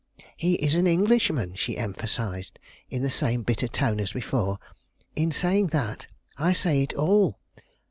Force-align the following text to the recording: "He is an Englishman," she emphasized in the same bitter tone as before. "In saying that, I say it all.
"He 0.35 0.55
is 0.55 0.73
an 0.73 0.87
Englishman," 0.87 1.53
she 1.53 1.77
emphasized 1.77 2.57
in 2.89 3.03
the 3.03 3.11
same 3.11 3.43
bitter 3.43 3.67
tone 3.67 3.99
as 3.99 4.13
before. 4.13 4.57
"In 5.15 5.31
saying 5.31 5.67
that, 5.67 6.07
I 6.39 6.53
say 6.53 6.81
it 6.81 6.95
all. 6.95 7.37